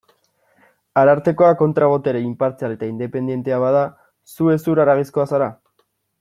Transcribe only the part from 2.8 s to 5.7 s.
independentea bada, zu hezur-haragizkoa zara?